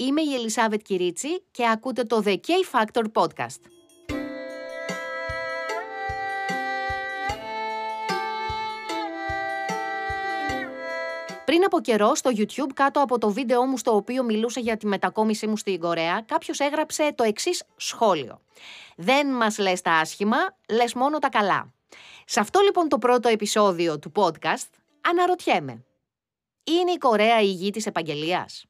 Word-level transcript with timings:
Είμαι 0.00 0.20
η 0.20 0.34
Ελισάβετ 0.34 0.82
Κυρίτσι 0.82 1.42
και 1.50 1.68
ακούτε 1.68 2.04
το 2.04 2.22
The 2.24 2.36
K-Factor 2.36 3.04
Podcast. 3.12 3.60
Πριν 11.44 11.64
από 11.64 11.80
καιρό 11.80 12.14
στο 12.14 12.30
YouTube, 12.34 12.72
κάτω 12.74 13.00
από 13.00 13.18
το 13.18 13.30
βίντεο 13.30 13.64
μου 13.64 13.78
στο 13.78 13.94
οποίο 13.94 14.24
μιλούσα 14.24 14.60
για 14.60 14.76
τη 14.76 14.86
μετακόμιση 14.86 15.46
μου 15.46 15.56
στην 15.56 15.80
Κορέα, 15.80 16.22
κάποιος 16.26 16.60
έγραψε 16.60 17.12
το 17.14 17.22
εξής 17.22 17.64
σχόλιο. 17.76 18.40
Δεν 18.96 19.26
μας 19.26 19.58
λες 19.58 19.80
τα 19.80 19.92
άσχημα, 19.92 20.36
λες 20.68 20.94
μόνο 20.94 21.18
τα 21.18 21.28
καλά. 21.28 21.74
Σε 22.24 22.40
αυτό 22.40 22.60
λοιπόν 22.60 22.88
το 22.88 22.98
πρώτο 22.98 23.28
επεισόδιο 23.28 23.98
του 23.98 24.12
podcast, 24.14 24.70
αναρωτιέμαι. 25.00 25.84
Είναι 26.64 26.92
η 26.92 26.98
Κορέα 26.98 27.40
η 27.40 27.50
γη 27.50 27.70
της 27.70 27.86
επαγγελίας; 27.86 28.64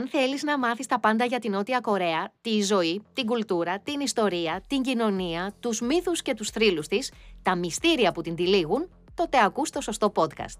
Αν 0.00 0.08
θέλεις 0.08 0.42
να 0.42 0.58
μάθεις 0.58 0.86
τα 0.86 1.00
πάντα 1.00 1.24
για 1.24 1.38
την 1.38 1.50
Νότια 1.50 1.80
Κορέα, 1.80 2.32
τη 2.40 2.62
ζωή, 2.62 3.02
την 3.12 3.26
κουλτούρα, 3.26 3.78
την 3.80 4.00
ιστορία, 4.00 4.62
την 4.66 4.82
κοινωνία, 4.82 5.54
τους 5.60 5.80
μύθους 5.80 6.22
και 6.22 6.34
τους 6.34 6.50
θρύλους 6.50 6.86
της, 6.86 7.12
τα 7.42 7.56
μυστήρια 7.56 8.12
που 8.12 8.20
την 8.20 8.34
τυλίγουν, 8.34 8.90
τότε 9.14 9.44
ακούς 9.44 9.70
το 9.70 9.80
σωστό 9.80 10.12
podcast. 10.14 10.58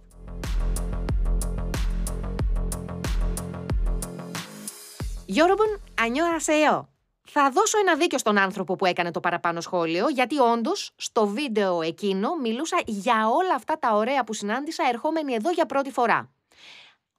Γιώργον. 5.27 5.81
Θα 7.29 7.51
δώσω 7.51 7.79
ένα 7.79 7.97
δίκιο 7.97 8.19
στον 8.19 8.39
άνθρωπο 8.39 8.77
που 8.77 8.87
έκανε 8.87 9.11
το 9.11 9.21
παραπάνω 9.21 9.61
σχόλιο, 9.61 10.09
γιατί 10.09 10.39
όντως 10.39 10.91
στο 10.97 11.27
βίντεο 11.27 11.83
εκείνο 11.83 12.37
μιλούσα 12.43 12.77
για 12.87 13.29
όλα 13.29 13.55
αυτά 13.55 13.79
τα 13.79 13.95
ωραία 13.97 14.25
που 14.25 14.33
συνάντησα 14.33 14.85
ερχόμενη 14.89 15.35
εδώ 15.35 15.51
για 15.51 15.67
πρώτη 15.67 15.91
φορά. 15.91 16.31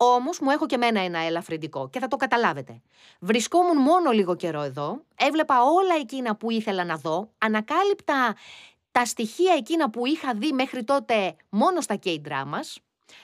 Όμως 0.03 0.39
μου 0.39 0.49
έχω 0.49 0.65
και 0.65 0.77
μένα 0.77 0.99
ένα 0.99 1.19
ελαφρυντικό 1.19 1.89
και 1.89 1.99
θα 1.99 2.07
το 2.07 2.15
καταλάβετε. 2.15 2.81
Βρισκόμουν 3.19 3.77
μόνο 3.77 4.11
λίγο 4.11 4.35
καιρό 4.35 4.61
εδώ, 4.61 5.03
έβλεπα 5.15 5.63
όλα 5.63 5.95
εκείνα 5.99 6.35
που 6.35 6.51
ήθελα 6.51 6.83
να 6.83 6.95
δω, 6.95 7.29
ανακάλυπτα 7.37 8.35
τα 8.91 9.05
στοιχεία 9.05 9.53
εκείνα 9.53 9.89
που 9.89 10.05
είχα 10.05 10.33
δει 10.33 10.51
μέχρι 10.51 10.83
τότε 10.83 11.35
μόνο 11.49 11.81
στα 11.81 11.95
K-dramas. 12.03 12.77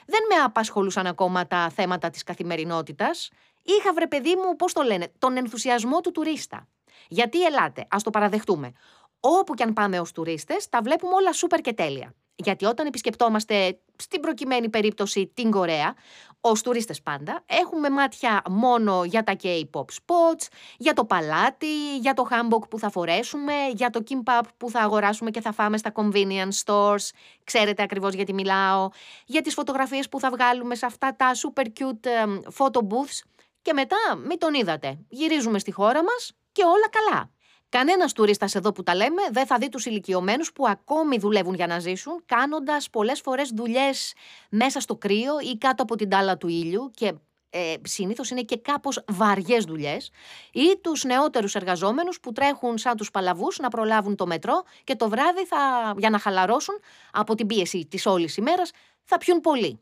Δεν 0.06 0.22
με 0.30 0.36
απασχολούσαν 0.44 1.08
ακόμα 1.08 1.48
τα 1.48 1.70
θέματα 1.70 2.10
της 2.10 2.24
καθημερινότητας. 2.24 3.30
Είχα 3.64 3.94
βρε 3.94 4.08
παιδί 4.08 4.36
μου, 4.36 4.56
πώς 4.56 4.74
το 4.74 4.82
λένε, 4.82 5.12
τον 5.18 5.38
ενθουσιασμό 5.38 6.02
του 6.02 6.12
τουρίστα. 6.12 6.68
Γιατί 7.08 7.44
ελάτε, 7.44 7.88
ας 7.90 8.04
το 8.04 8.10
παραδεχτούμε. 8.10 8.72
Όπου 9.20 9.54
και 9.54 9.64
αν 9.64 9.74
πάμε 9.74 10.00
ως 10.00 10.12
τουρίστες, 10.12 10.70
τα 10.70 10.82
βλέπουμε 10.82 11.14
όλα 11.14 11.34
σούπερ 11.34 11.62
και 11.62 11.74
τέλεια. 11.74 12.14
Γιατί 12.40 12.66
όταν 12.66 12.86
επισκεπτόμαστε, 12.86 13.80
στην 13.96 14.22
προκειμένη 14.22 14.70
περίπτωση, 14.70 15.32
την 15.34 15.52
Κορέα, 15.52 15.96
ως 16.42 16.62
τουρίστες 16.62 17.02
πάντα, 17.02 17.44
έχουμε 17.46 17.90
μάτια 17.90 18.42
μόνο 18.50 19.04
για 19.04 19.24
τα 19.24 19.36
K-pop 19.44 19.82
spots, 19.82 20.48
για 20.78 20.94
το 20.94 21.06
παλάτι, 21.06 21.98
για 21.98 22.14
το 22.14 22.28
hanbok 22.32 22.70
που 22.70 22.80
θα 22.80 22.90
φορέσουμε, 22.90 23.54
για 23.74 23.90
το 23.90 24.04
kimbap 24.10 24.42
που 24.58 24.70
θα 24.70 24.80
αγοράσουμε 24.80 25.32
και 25.32 25.42
θα 25.42 25.52
φάμε 25.52 25.78
στα 25.78 25.92
convenience 25.96 26.64
stores. 26.66 27.10
Ξέρετε 27.44 27.84
ακριβώς 27.84 28.14
γιατί 28.14 28.34
μιλάω. 28.34 28.90
Για 29.26 29.42
τις 29.42 29.54
φωτογραφίες 29.54 30.10
που 30.10 30.20
θα 30.20 30.30
βγάλουμε 30.30 30.76
σε 30.76 30.86
αυτά 30.86 31.16
τα 31.16 31.32
super 31.34 31.66
cute 31.80 32.10
photo 32.58 32.80
booths. 32.80 33.22
Και 33.62 33.74
μετά, 33.74 33.98
μην 34.26 34.40
τον 34.40 34.54
είδατε. 34.54 34.98
Γυρίζουμε 35.10 35.60
στη 35.60 35.72
χώρα 35.72 36.04
μας 36.04 36.32
και 36.52 36.64
όλα 36.64 36.90
καλά. 36.90 37.32
Κανένας 37.70 38.14
τουρίστας 38.14 38.56
εδώ 38.56 38.72
που 38.72 38.84
τα 38.84 38.96
λέμε 38.96 39.22
δεν 39.32 39.46
θα 39.46 39.58
δει 39.58 39.70
τους 39.70 39.86
ηλικιωμένους 39.86 40.52
που 40.54 40.68
ακόμη 40.68 41.18
δουλεύουν 41.18 41.54
για 41.54 41.68
να 41.68 41.80
ζήσουν, 41.80 42.24
κάνοντας 42.26 42.90
πολλές 42.90 43.22
φορές 43.22 43.52
δουλειές 43.56 44.14
μέσα 44.50 44.80
στο 44.80 44.96
κρύο 44.96 45.40
ή 45.40 45.58
κάτω 45.58 45.84
από 45.84 45.96
την 45.96 46.10
τάλα 46.10 46.38
του 46.38 46.48
ήλιου 46.48 46.92
και 46.96 47.14
ε, 47.50 47.74
συνήθως 47.84 48.30
είναι 48.30 48.42
και 48.42 48.58
κάπως 48.58 49.04
βαριές 49.08 49.64
δουλειές, 49.64 50.12
ή 50.52 50.80
τους 50.82 51.04
νεότερους 51.04 51.56
εργαζόμενους 51.56 52.20
που 52.20 52.32
τρέχουν 52.32 52.78
σαν 52.78 52.96
τους 52.98 53.12
παλαβούς 53.12 53.58
να 53.58 53.70
προλάβουν 53.70 54.16
το 54.16 54.28
μετρό 54.28 54.64
και 54.84 54.96
το 54.96 55.10
βράδυ 55.10 55.46
θα, 55.46 55.94
για 55.98 56.10
να 56.10 56.20
χαλαρώσουν 56.20 56.80
από 57.12 57.36
την 57.36 57.48
πίεση 57.48 57.88
της 57.90 58.06
όλης 58.06 58.38
ημέρας 58.38 58.72
θα 59.04 59.18
πιούν 59.18 59.42
πολύ. 59.42 59.80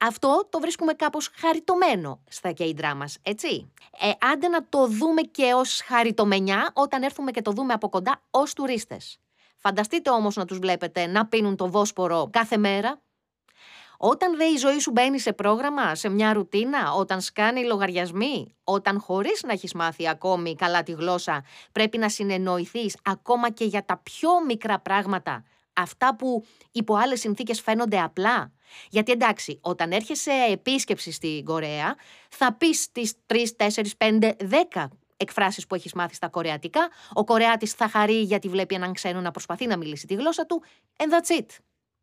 Αυτό 0.00 0.46
το 0.50 0.60
βρίσκουμε 0.60 0.92
κάπως 0.92 1.30
χαριτωμένο 1.34 2.20
στα 2.28 2.52
K-dramas, 2.58 3.14
έτσι. 3.22 3.72
Ε, 4.00 4.10
άντε 4.32 4.48
να 4.48 4.68
το 4.68 4.86
δούμε 4.86 5.22
και 5.22 5.52
ως 5.54 5.80
χαριτομενιά 5.84 6.70
όταν 6.74 7.02
έρθουμε 7.02 7.30
και 7.30 7.42
το 7.42 7.50
δούμε 7.50 7.72
από 7.72 7.88
κοντά 7.88 8.22
ως 8.30 8.52
τουρίστες. 8.52 9.18
Φανταστείτε 9.56 10.10
όμως 10.10 10.36
να 10.36 10.44
τους 10.44 10.58
βλέπετε 10.58 11.06
να 11.06 11.26
πίνουν 11.26 11.56
το 11.56 11.70
Βόσπορο 11.70 12.28
κάθε 12.32 12.56
μέρα. 12.56 13.00
Όταν 14.00 14.36
δε 14.36 14.44
η 14.44 14.56
ζωή 14.56 14.78
σου 14.78 14.90
μπαίνει 14.90 15.18
σε 15.18 15.32
πρόγραμμα, 15.32 15.94
σε 15.94 16.08
μια 16.08 16.32
ρουτίνα, 16.32 16.92
όταν 16.92 17.20
σκάνει 17.20 17.64
λογαριασμοί, 17.64 18.54
όταν 18.64 19.00
χωρίς 19.00 19.42
να 19.42 19.52
έχεις 19.52 19.74
μάθει 19.74 20.08
ακόμη 20.08 20.54
καλά 20.54 20.82
τη 20.82 20.92
γλώσσα, 20.92 21.44
πρέπει 21.72 21.98
να 21.98 22.08
συνεννοηθείς 22.08 22.96
ακόμα 23.02 23.50
και 23.50 23.64
για 23.64 23.84
τα 23.84 24.00
πιο 24.02 24.30
μικρά 24.46 24.78
πράγματα, 24.78 25.44
αυτά 25.78 26.16
που 26.16 26.44
υπό 26.72 26.94
άλλες 26.94 27.20
συνθήκες 27.20 27.60
φαίνονται 27.60 28.00
απλά, 28.00 28.52
γιατί 28.90 29.12
εντάξει, 29.12 29.58
όταν 29.62 29.92
έρχεσαι 29.92 30.32
επίσκεψη 30.50 31.12
στην 31.12 31.44
Κορέα, 31.44 31.96
θα 32.28 32.54
πεις 32.54 32.92
τις 32.92 33.14
3, 33.26 33.54
4, 33.56 33.94
5, 33.96 34.36
10 34.74 34.88
εκφράσεις 35.16 35.66
που 35.66 35.74
έχεις 35.74 35.92
μάθει 35.92 36.14
στα 36.14 36.28
κορεατικά. 36.28 36.88
Ο 37.12 37.24
Κορεάτης 37.24 37.72
θα 37.72 37.88
χαρεί 37.88 38.20
γιατί 38.20 38.48
βλέπει 38.48 38.74
έναν 38.74 38.92
ξένο 38.92 39.20
να 39.20 39.30
προσπαθεί 39.30 39.66
να 39.66 39.76
μιλήσει 39.76 40.06
τη 40.06 40.14
γλώσσα 40.14 40.46
του. 40.46 40.62
And 40.96 41.06
that's 41.06 41.40
it. 41.40 41.46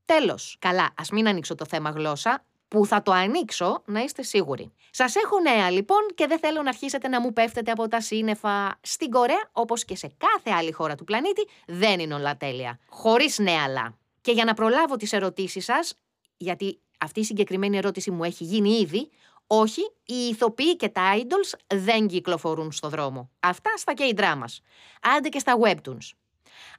Τέλος. 0.06 0.56
Καλά, 0.59 0.94
ας 0.97 1.09
μην 1.09 1.28
ανοίξω 1.28 1.56
το 1.56 1.66
θέμα 1.66 1.90
γλώσσα, 1.90 2.46
που 2.75 2.86
θα 2.86 3.02
το 3.02 3.12
ανοίξω, 3.12 3.81
να 3.86 4.00
είστε 4.00 4.24
σίγουροι. 4.24 4.72
Σας 4.91 5.16
έχω 5.16 5.40
νέα 5.40 5.69
λοιπόν 5.72 5.97
και 6.16 6.28
δεν 6.28 6.40
θέλω 6.40 6.62
να 6.62 6.69
αρχίσετε 6.69 7.08
να 7.08 7.22
μου 7.22 7.34
πέφτετε 7.34 7.72
από 7.72 7.88
τα 7.88 8.02
σύννεφα. 8.02 8.78
Στην 8.81 9.09
Κορέα, 9.09 9.50
όπως 9.52 9.86
και 9.86 9.96
σε 9.96 10.12
κάθε 10.18 10.58
άλλη 10.58 10.72
χώρα 10.72 10.96
του 10.96 11.03
πλανήτη, 11.03 11.47
δεν 11.68 12.00
είναι 12.00 12.14
όλα 12.14 12.38
τέλεια. 12.38 12.80
Χωρίς 12.88 13.40
νέα 13.40 13.64
αλλά. 13.64 13.97
Και 14.22 14.31
για 14.31 14.46
να 14.46 14.53
προλάβω 14.53 14.96
τις 14.96 15.14
ερωτήσεις 15.14 15.66
σας, 15.66 15.94
γιατί 16.38 16.80
αυτή 17.00 17.19
η 17.19 17.24
συγκεκριμένη 17.24 17.78
ερώτηση 17.78 18.12
μου 18.12 18.24
έχει 18.24 18.44
γίνει 18.44 18.69
ήδη, 18.69 19.09
όχι, 19.47 19.81
οι 20.06 20.28
ηθοποιοί 20.30 20.75
και 20.75 20.90
τα 20.90 21.02
idols 21.18 21.59
δεν 21.75 22.08
κυκλοφορούν 22.08 22.72
στο 22.72 22.90
δρόμο. 22.90 23.30
Αυτά 23.40 23.69
στα 23.75 23.94
K-dramas. 23.97 24.58
Άντε 25.18 25.30
και 25.30 25.40
στα 25.40 25.58
webtoons. 25.64 26.09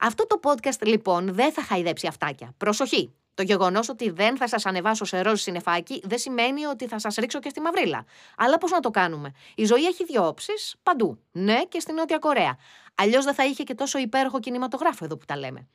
Αυτό 0.01 0.27
το 0.27 0.41
podcast 0.43 0.87
λοιπόν 0.87 1.35
δεν 1.35 1.53
θα 1.53 1.63
χαϊδέψει 1.63 2.07
αυτάκια. 2.07 2.55
Προσοχή! 2.57 3.13
Το 3.37 3.43
γεγονός 3.43 3.89
ότι 3.89 4.11
δεν 4.11 4.37
θα 4.37 4.49
σας 4.49 4.67
ανεβάσω 4.67 5.05
σε 5.05 5.21
ροζ 5.21 5.41
συνεφάκι 5.41 6.01
δεν 6.05 6.19
σημαίνει 6.19 6.65
ότι 6.65 6.87
θα 6.87 6.99
σας 6.99 7.15
ρίξω 7.15 7.39
και 7.39 7.49
στη 7.49 7.61
μαυρίλα. 7.61 8.05
Αλλά 8.37 8.59
πώς 8.59 8.71
να 8.71 8.81
το 8.81 8.91
κάνουμε; 8.91 9.33
Η 9.55 9.65
ζωή 9.65 9.87
έχει 9.87 10.05
δύο 10.05 10.27
όψεις 10.27 10.75
παντού. 10.83 11.19
Ναι, 11.33 11.65
και 11.69 11.81
στη 11.81 11.93
Νότια 11.93 12.19
Κορέα. 12.19 12.57
Αλλιώς 12.95 13.25
δεν 13.25 13.35
θα 13.35 13.45
είχε 13.45 13.63
και 13.63 13.75
τόσο 13.75 13.99
υπέροχο 13.99 14.41
κινηματογράφο 14.41 15.05
εδώ 15.05 15.17
που 15.17 15.25
τα 15.25 15.37
λέμε. 15.37 15.69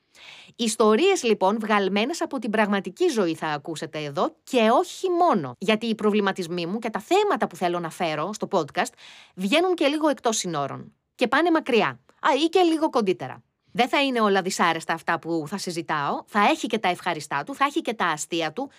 Ιστορίες 0.55 1.23
λοιπόν 1.23 1.57
βγαλμένες 1.59 2.21
από 2.21 2.39
την 2.39 2.49
πραγματική 2.49 3.07
ζωή 3.07 3.35
θα 3.35 3.47
ακούσετε 3.47 3.99
εδώ 4.03 4.35
και 4.43 4.69
όχι 4.71 5.09
μόνο. 5.09 5.55
Γιατί 5.57 5.85
οι 5.85 5.95
προβληματισμοί 5.95 6.65
μου 6.65 6.79
και 6.79 6.89
τα 6.89 6.99
θέματα 6.99 7.47
που 7.47 7.55
θέλω 7.55 7.79
να 7.79 7.89
φέρω 7.89 8.33
στο 8.33 8.47
podcast 8.51 8.93
βγαίνουν 9.35 9.75
και 9.75 9.87
λίγο 9.87 10.07
εκτός 10.09 10.37
συνόρων. 10.37 10.93
Και 11.15 11.27
πάνε 11.27 11.51
μακριά. 11.51 11.99
Α, 12.19 12.29
ή 12.43 12.49
και 12.49 12.59
λίγο 12.59 12.89
κοντύτερα. 12.89 13.43
Δεν 13.71 13.89
θα 13.89 14.03
είναι 14.03 14.21
όλα 14.21 14.41
δυσάρεστα 14.41 14.93
αυτά 14.93 15.19
που 15.19 15.43
θα 15.47 15.57
συζητάω. 15.57 16.23
Θα 16.25 16.39
έχει 16.39 16.67
και 16.67 16.79
τα 16.79 16.89
ευχαριστά 16.89 17.43
του, 17.43 17.55
θα 17.55 17.65
έχει 17.65 17.81
και 17.81 17.93
τα 17.93 18.05
αστεία 18.05 18.53
του. 18.53 18.69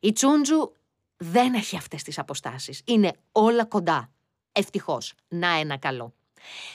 η 0.00 0.12
Τσούντζου 0.12 0.72
δεν 1.16 1.54
έχει 1.54 1.76
αυτές 1.76 2.02
τις 2.02 2.18
αποστάσεις. 2.18 2.82
Είναι 2.84 3.12
όλα 3.32 3.64
κοντά. 3.64 4.10
Ευτυχώς. 4.52 5.14
Να 5.28 5.48
ένα 5.48 5.78
καλό. 5.78 6.14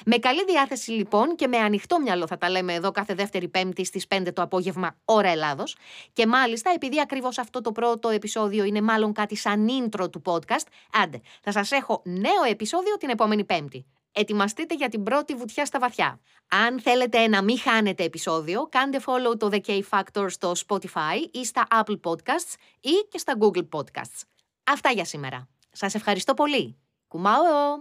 Με 0.06 0.18
καλή 0.18 0.46
διάθεση 0.46 0.92
λοιπόν 0.92 1.36
και 1.36 1.48
με 1.48 1.58
ανοιχτό 1.58 2.00
μυαλό 2.00 2.28
θα 2.28 2.38
τα 2.38 2.50
λέμε 2.50 2.74
εδώ 2.74 2.92
κάθε 2.92 3.14
δεύτερη 3.14 3.48
Πέμπτη 3.48 3.86
στις 3.86 4.06
5 4.16 4.28
το 4.34 4.42
απόγευμα 4.42 4.96
ώρα 5.06 5.30
Ελλάδος 5.30 5.76
και 6.14 6.28
μάλιστα 6.28 6.72
επειδή 6.76 7.00
ακριβώς 7.00 7.38
αυτό 7.38 7.62
το 7.62 7.72
πρώτο 7.72 8.10
επεισόδιο 8.10 8.64
είναι 8.64 8.82
μάλλον 8.82 9.14
κάτι 9.14 9.36
σαν 9.36 9.68
intro 9.70 10.12
του 10.12 10.22
podcast, 10.26 10.68
άντε 11.04 11.22
θα 11.42 11.52
σας 11.52 11.72
έχω 11.72 12.02
νέο 12.06 12.44
επεισόδιο 12.50 12.98
την 12.98 13.10
επόμενη 13.10 13.46
Πέμπτη. 13.46 13.86
Ετοιμαστείτε 14.12 14.76
για 14.76 14.90
την 14.90 15.04
πρώτη 15.04 15.36
βουτιά 15.36 15.66
στα 15.66 15.80
βαθιά. 15.80 16.20
Αν 16.48 16.80
θέλετε 16.80 17.28
να 17.28 17.44
μην 17.44 17.60
χάνετε 17.60 18.04
επεισόδιο, 18.04 18.68
κάντε 18.72 19.00
follow 19.06 19.40
το 19.40 19.50
The 19.52 19.60
K 19.68 19.82
Factor 19.90 20.26
στο 20.30 20.52
Spotify 20.68 21.18
ή 21.32 21.46
στα 21.46 21.68
Apple 21.72 22.00
Podcasts 22.04 22.54
ή 22.80 23.08
και 23.10 23.18
στα 23.18 23.38
Google 23.40 23.68
Podcasts. 23.70 24.22
Αυτά 24.64 24.92
για 24.92 25.06
σήμερα. 25.06 25.48
Σας 25.72 25.96
ευχαριστώ 25.96 26.34
πολύ. 26.34 26.78
Κουμάω! 27.08 27.78